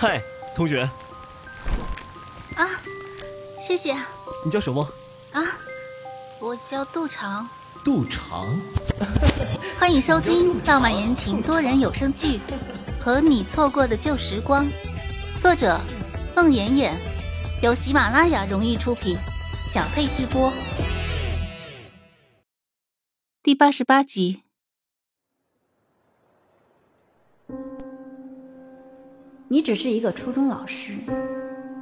[0.00, 0.22] 嗨，
[0.54, 0.88] 同学。
[2.54, 2.70] 啊，
[3.60, 3.96] 谢谢。
[4.44, 4.88] 你叫什么？
[5.32, 5.42] 啊，
[6.38, 7.48] 我叫杜长。
[7.84, 8.46] 杜长。
[9.76, 12.38] 欢迎收听浪漫言情多人有声剧
[13.00, 14.64] 《和你错过的旧时光》，
[15.40, 15.80] 作者：
[16.36, 16.96] 孟妍妍，
[17.60, 19.18] 由喜马拉雅荣誉出品，
[19.68, 20.52] 小佩直播。
[23.42, 24.44] 第八十八集。
[29.50, 30.92] 你只是一个初中老师，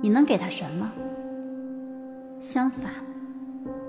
[0.00, 0.88] 你能给他什么？
[2.40, 2.92] 相反，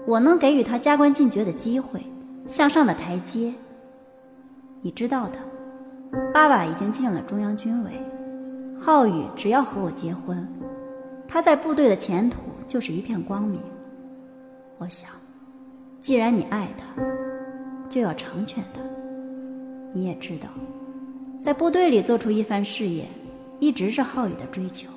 [0.08, 2.02] 我能给予他加官进爵的机会，
[2.48, 3.54] 向上的台阶。
[4.82, 5.38] 你知道的，
[6.34, 7.92] 爸爸已经进了中央军委，
[8.76, 10.48] 浩宇只要和我结婚，
[11.28, 13.62] 他在部队的前途就是一片光明。
[14.80, 15.12] 我想，
[16.02, 17.04] 既然你爱他，
[17.88, 18.82] 就要成全他。
[19.94, 20.48] 你也知道，
[21.40, 23.06] 在部队里做出一番事业。
[23.60, 24.90] 一直是浩宇的追求。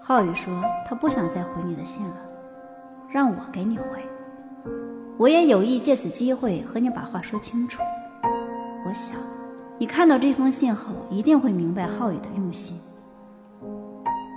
[0.00, 2.16] 浩宇说他不想再回你的信了，
[3.10, 3.84] 让我给你回。
[5.16, 7.80] 我也有意借此机会和你把话说清楚。
[8.86, 9.16] 我想，
[9.78, 12.76] 你看到这封信后一定会明白浩宇的用心。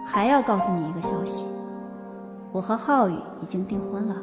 [0.05, 1.45] 还要告诉你一个消息，
[2.51, 4.15] 我和浩宇已经订婚了，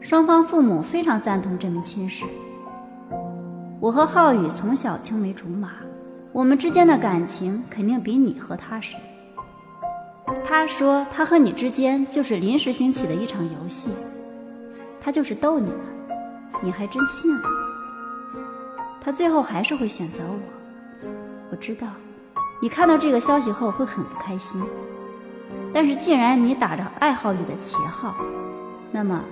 [0.00, 2.24] 双方父母非常赞同这门亲事。
[3.78, 5.70] 我和浩宇从小青梅竹马。
[6.32, 9.00] 我们之间的感情肯定比你和他深。
[10.44, 13.90] 他说他和你之间就是临时兴起的一场游戏，
[15.00, 15.84] 他就是逗你呢，
[16.62, 17.42] 你还真信了。
[19.00, 20.38] 他最后还是会选择我，
[21.50, 21.86] 我知道，
[22.60, 24.62] 你看到这个消息后会很不开心。
[25.72, 28.14] 但是既然你打着爱好宇的旗号，
[28.90, 29.24] 那么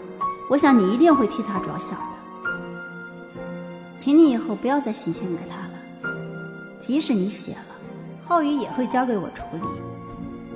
[0.48, 2.06] 我想你一定会替他着想的。
[3.98, 5.65] 请你以后不要再写信给他。
[6.78, 7.76] 即使你写了，
[8.22, 9.62] 浩宇也会交给我处理。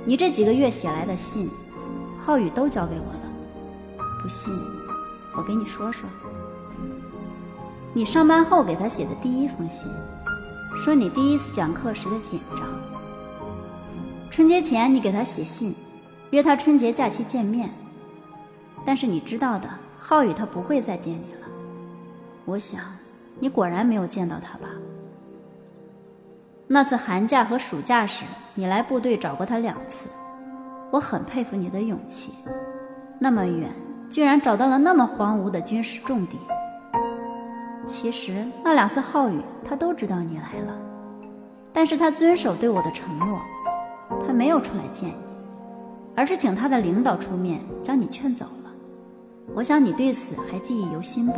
[0.05, 1.49] 你这几个月写来的信，
[2.17, 4.05] 浩宇都交给我了。
[4.21, 4.53] 不信，
[5.35, 6.09] 我给你说说。
[7.93, 9.91] 你上班后给他写的第一封信，
[10.77, 12.67] 说你第一次讲课时的紧张。
[14.29, 15.75] 春节前你给他写信，
[16.29, 17.69] 约他春节假期见面。
[18.85, 21.47] 但是你知道的，浩宇他不会再见你了。
[22.45, 22.81] 我想，
[23.39, 24.69] 你果然没有见到他吧。
[26.73, 28.23] 那次寒假和暑假时，
[28.55, 30.09] 你来部队找过他两次，
[30.89, 32.31] 我很佩服你的勇气。
[33.19, 33.69] 那么远，
[34.09, 36.37] 居然找到了那么荒芜的军事重地。
[37.85, 40.73] 其实那两次浩宇他都知道你来了，
[41.73, 43.41] 但是他遵守对我的承诺，
[44.25, 45.15] 他没有出来见你，
[46.15, 48.71] 而是请他的领导出面将你劝走了。
[49.53, 51.35] 我想你对此还记忆犹新吧？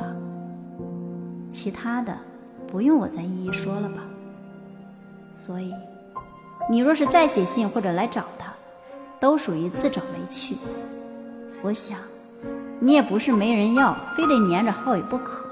[1.50, 2.16] 其他的，
[2.68, 4.04] 不用我再一一说了吧。
[5.34, 5.74] 所以，
[6.70, 8.54] 你若是再写信或者来找他，
[9.20, 10.56] 都属于自找没趣。
[11.62, 11.98] 我想，
[12.80, 15.46] 你也不是没人要，非得黏着浩宇不可。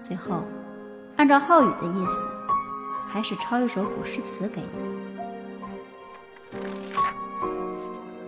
[0.00, 0.42] 最后，
[1.16, 2.26] 按照浩宇的意思，
[3.06, 4.68] 还是抄一首古诗词给你。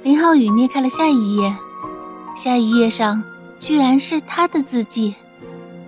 [0.03, 1.55] 林浩宇捏开了下一页，
[2.37, 3.23] 下一页上
[3.59, 5.15] 居然是他的字迹，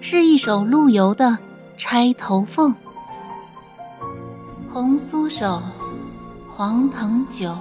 [0.01, 1.27] 是一首陆游的
[1.79, 2.71] 《钗头凤》。
[4.73, 5.61] 红酥手，
[6.51, 7.55] 黄藤酒，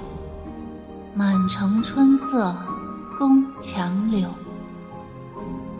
[1.14, 2.56] 满城春色
[3.20, 4.30] 宫墙柳。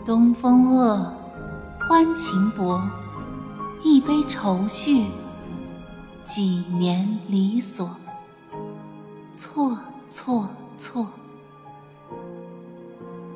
[0.04, 1.10] 东风恶，
[1.88, 2.82] 欢情薄，
[3.82, 5.06] 一杯愁绪，
[6.22, 6.42] 几
[6.78, 7.88] 年离索。
[9.34, 9.78] 错
[10.10, 11.06] 错错，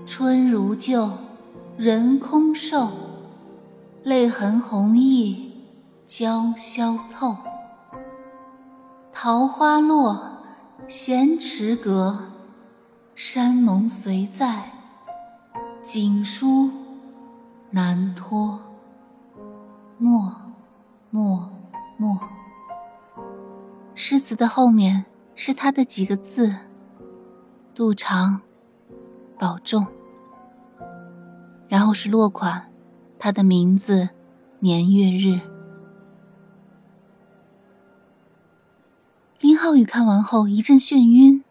[0.04, 1.10] 春如旧，
[1.78, 2.90] 人空瘦，
[4.02, 5.34] 泪痕红浥
[6.06, 7.34] 鲛绡透。
[9.26, 10.16] 桃花落，
[10.87, 12.16] 闲池阁，
[13.16, 14.70] 山盟随在，
[15.82, 16.70] 锦书
[17.70, 18.60] 难托。
[19.98, 20.32] 默
[21.10, 21.50] 默
[21.97, 22.16] 默。
[23.96, 26.55] 诗词的后面是他的几个字：
[27.75, 28.40] 杜长，
[29.37, 29.84] 保重。
[31.67, 32.70] 然后是落款，
[33.19, 34.08] 他的名字，
[34.61, 35.56] 年月日。
[39.38, 41.44] 林浩宇看完后一阵眩晕，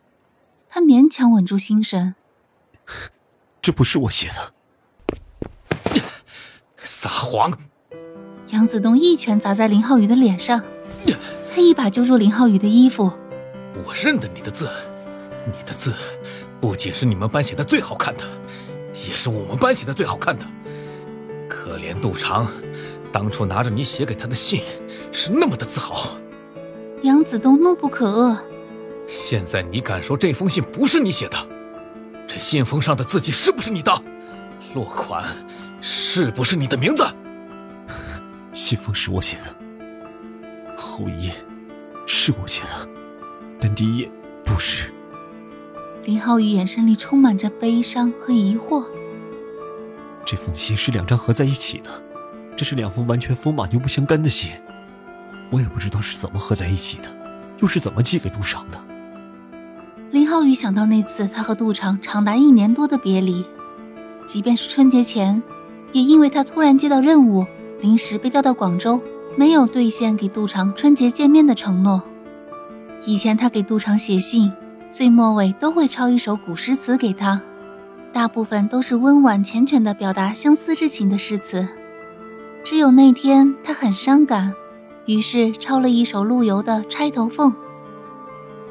[0.68, 2.16] 他勉强稳住心神。
[3.62, 6.02] 这不是我写的，
[6.78, 7.52] 撒谎！
[8.50, 10.64] 杨子东一拳砸在林浩宇的脸上，
[11.54, 13.12] 他一把揪住林浩宇的衣服。
[13.84, 14.68] 我认得你的字，
[15.46, 15.94] 你的字
[16.60, 18.24] 不仅是你们班写的最好看的，
[19.08, 20.46] 也是我们班写的最好看的。
[21.48, 22.52] 可怜杜长，
[23.12, 24.64] 当初拿着你写给他的信，
[25.12, 26.18] 是那么的自豪。
[27.04, 28.38] 杨子东怒不可遏。
[29.08, 31.38] 现在你敢说这封信不是你写的？
[32.28, 34.02] 这信封上的字迹是不是你的？
[34.74, 35.24] 落款
[35.80, 37.06] 是不是你的名字？
[38.52, 41.34] 信封是我写的，后一页
[42.08, 42.90] 是我写的，
[43.60, 44.10] 但第一页
[44.44, 44.92] 不是。
[46.04, 48.84] 林浩宇眼神里充满着悲伤和疑惑。
[50.26, 51.90] 这封信是两张合在一起的，
[52.56, 54.52] 这是两封完全风马牛不相干的信，
[55.52, 57.10] 我也不知道是怎么合在一起的，
[57.60, 58.80] 又是怎么寄给杜长的。
[60.12, 63.46] 林浩宇想到那次他和杜长长达一年多的别离，
[64.28, 65.42] 即便是春节前，
[65.92, 67.46] 也因为他突然接到任务，
[67.82, 69.02] 临时被调到广州，
[69.36, 72.02] 没有兑现给杜长春节见面的承诺。
[73.06, 74.52] 以前他给杜长写信，
[74.90, 77.42] 最末尾都会抄一首古诗词给他，
[78.14, 81.68] 大部分都是温婉缱绻的表达相思之情的诗词。
[82.64, 84.54] 只有那天他很伤感，
[85.06, 87.52] 于是抄了一首陆游的《钗头凤》。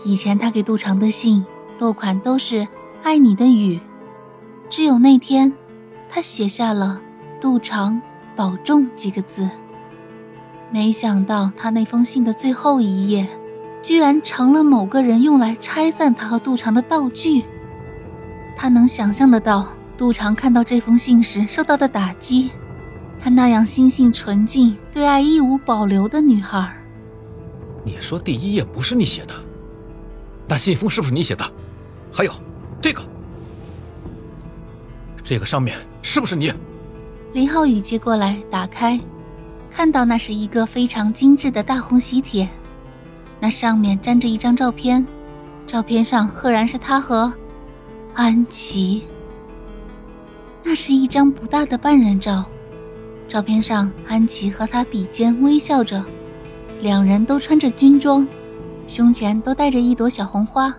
[0.05, 1.45] 以前他给杜长的信
[1.79, 2.67] 落款都是
[3.03, 3.81] “爱你的雨”，
[4.69, 5.53] 只有那天，
[6.09, 7.01] 他写下了
[7.41, 8.01] “杜长
[8.35, 9.49] 保重”几个字。
[10.71, 13.27] 没想到他那封信的最后一页，
[13.81, 17.45] 居然成了某个人用来拆散他和杜长的道具。
[18.57, 22.51] 他能想象得到杜长看到这封信时受到的打击，
[23.21, 26.73] 他那样心性纯净、对爱义无保留的女孩。
[27.85, 29.35] 你说第一页不是你写的？
[30.47, 31.45] 那信封是不是你写的？
[32.13, 32.33] 还有，
[32.81, 33.03] 这个，
[35.23, 36.53] 这个上面是不是你？
[37.33, 39.01] 林浩宇接过来打开，
[39.71, 42.49] 看到那是一个非常精致的大红喜帖，
[43.41, 45.05] 那上面粘着一张照片，
[45.67, 47.33] 照片上赫然是他和
[48.15, 49.03] 安琪。
[50.63, 52.45] 那是一张不大的半人照，
[53.27, 56.05] 照片上安琪和他比肩微笑着，
[56.81, 58.27] 两人都穿着军装。
[58.87, 60.75] 胸前都带着一朵小红花，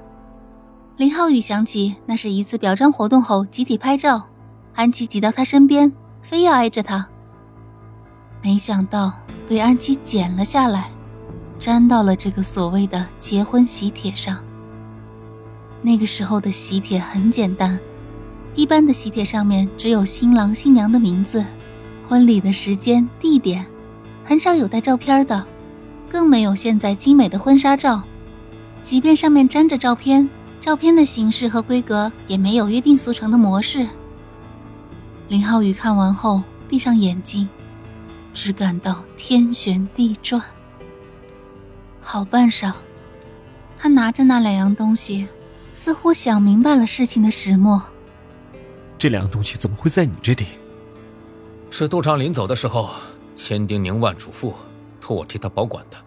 [0.97, 4.23] 林浩宇想起那是一次表彰活动后集体拍照，
[4.75, 7.07] 安琪挤到他身边，非要挨着他。
[8.43, 9.11] 没想到
[9.49, 10.91] 被安琪剪了下来，
[11.57, 14.37] 粘到了这个所谓的结婚喜帖上。
[15.81, 17.79] 那个时候的喜帖很简单，
[18.53, 21.43] 一般的喜帖上面只有新郎新娘的名字、
[22.07, 23.65] 婚礼的时间、地点，
[24.23, 25.45] 很少有带照片的。
[26.07, 28.01] 更没有现在精美的婚纱照，
[28.81, 30.29] 即便上面粘着照片，
[30.61, 33.85] 照片的形式和规格也没有约定俗成的模式。
[35.27, 37.49] 林浩宇看完后闭上眼睛，
[38.33, 40.41] 只感到天旋地转。
[41.99, 42.71] 好半晌，
[43.77, 45.27] 他拿着那两样东西，
[45.73, 47.81] 似乎想明白了事情的始末。
[48.97, 50.45] 这两样东西怎么会在你这里？
[51.77, 52.89] 是杜长临走的时候，
[53.35, 54.53] 千叮咛万嘱咐，
[55.01, 55.97] 托我替他保管的。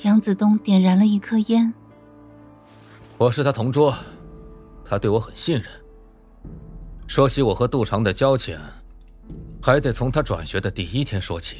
[0.00, 1.72] 杨子东点燃了一颗烟。
[3.16, 3.96] 我是他同桌，
[4.84, 5.64] 他对我很信任。
[7.06, 8.58] 说起我和杜长的交情，
[9.62, 11.56] 还得从他转学的第一天说起。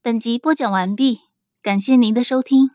[0.00, 1.18] 本集播讲完毕，
[1.60, 2.70] 感谢您的收听。